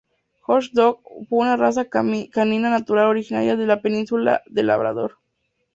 [0.47, 5.19] John’s dog"— fue una raza canina natural originaria de la península del Labrador.